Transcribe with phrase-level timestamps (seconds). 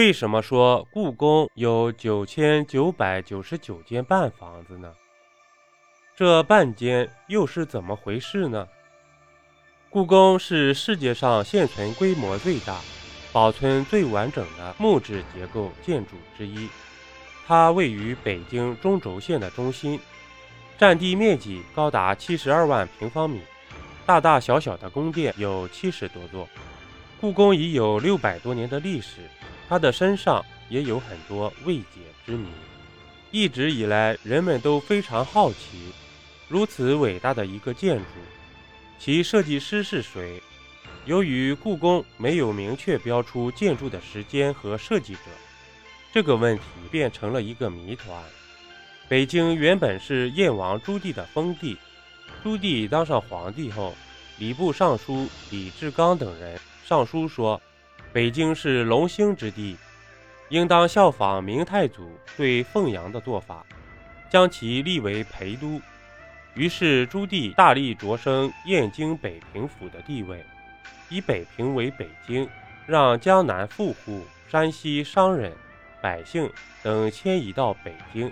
[0.00, 4.90] 为什么说故宫有九千九百九十九间半房子呢？
[6.16, 8.66] 这半间又是怎么回事呢？
[9.90, 12.80] 故宫是世界上现存规模最大、
[13.30, 16.66] 保存最完整的木质结构建筑之一。
[17.46, 20.00] 它位于北京中轴线的中心，
[20.78, 23.42] 占地面积高达七十二万平方米，
[24.06, 26.48] 大大小小的宫殿有七十多座。
[27.20, 29.28] 故宫已有六百多年的历史，
[29.70, 32.48] 他的身上也有很多未解之谜。
[33.30, 35.92] 一直以来，人们都非常好奇，
[36.48, 38.04] 如此伟大的一个建筑。
[38.98, 40.42] 其设计师是谁？
[41.04, 45.20] 由于故宫没有明确标出建筑的时间和设计者，
[46.12, 48.20] 这个问题变成了一个谜团。
[49.08, 51.78] 北京原本是燕王朱棣的封地，
[52.42, 53.94] 朱棣当上皇帝后，
[54.36, 57.62] 礼部尚书李志刚等人上书说，
[58.12, 59.76] 北京是龙兴之地，
[60.48, 63.64] 应当效仿明太祖对凤阳的做法，
[64.28, 65.80] 将其立为陪都。
[66.54, 70.44] 于是，朱棣大力擢升燕京北平府的地位，
[71.08, 72.48] 以北平为北京，
[72.84, 75.52] 让江南富户、山西商人、
[76.02, 76.50] 百姓
[76.82, 78.30] 等迁移到北京。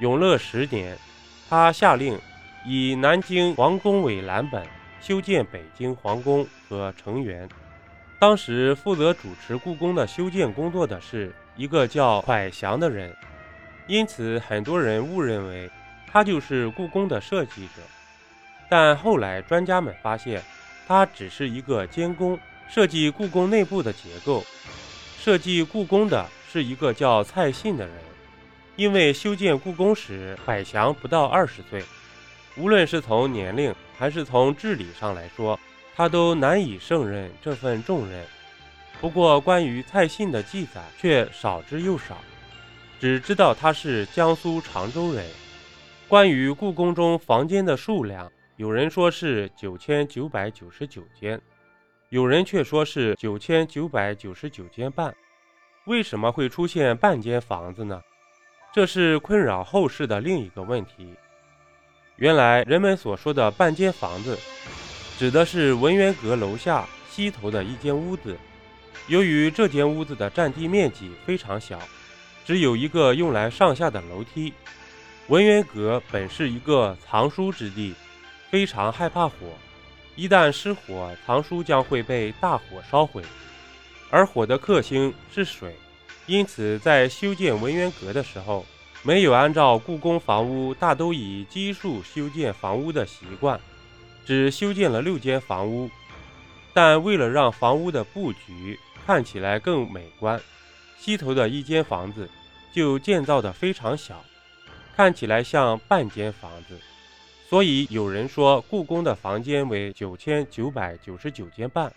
[0.00, 0.96] 永乐十年，
[1.50, 2.18] 他下令
[2.64, 4.66] 以南京皇宫为蓝本，
[4.98, 7.46] 修建北京皇宫和城垣。
[8.24, 13.14] 当时负责主持故宫的修建工作的是一个叫蒯祥的人，
[13.86, 15.70] 因此很多人误认为。
[16.10, 17.82] 他就是故宫的设计者，
[18.70, 20.40] 但后来专家们发现，
[20.88, 24.42] 他只是一个监工，设计故宫内部的结构。
[25.18, 27.94] 设计故宫的是一个叫蔡信的人，
[28.76, 31.84] 因为修建故宫时，蒯祥不到二十岁，
[32.56, 35.60] 无论是从年龄还是从治理上来说，
[35.96, 38.24] 他都难以胜任这份重任。
[39.00, 42.18] 不过，关于蔡信的记载却少之又少，
[42.98, 45.24] 只知道他是江苏常州人。
[46.08, 51.40] 关于故宫中房间的数量，有人说是九千九百九十九间，
[52.08, 55.14] 有人却说是九千九百九十九间半。
[55.86, 58.00] 为什么会出现半间房子呢？
[58.72, 61.14] 这是困扰后世的另一个问题。
[62.16, 64.38] 原来人们所说的半间房子，
[65.18, 68.36] 指的是文渊阁楼下西头的一间屋子。
[69.06, 71.78] 由于这间屋子的占地面积非常小，
[72.44, 74.52] 只有一个用来上下的楼梯。
[75.28, 77.94] 文渊阁本是一个藏书之地，
[78.50, 79.34] 非常害怕火，
[80.16, 83.22] 一旦失火，藏书将会被大火烧毁。
[84.10, 85.74] 而火的克星是水，
[86.26, 88.66] 因此在修建文渊阁的时候，
[89.02, 93.58] 没有按照故宫房屋大都以基数修建房屋的习惯，
[94.24, 95.90] 只修建了六间房屋。
[96.72, 100.40] 但为了让房屋的布局看起来更美观，
[100.98, 102.28] 西头的一间房子
[102.72, 104.24] 就建造的非常小。
[104.96, 106.78] 看起来像半间房子，
[107.48, 111.92] 所以有人说故宫的房间为九千九百九十九间半。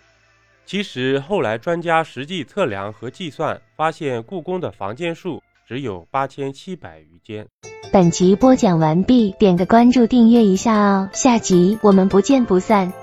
[0.65, 7.47] 其实后来专家实际测量和计算，发现故宫的房间数只有八千七百余间。
[7.91, 12.93] 本集播讲完毕，点个关注，订阅一下哦，下集我们不见不散。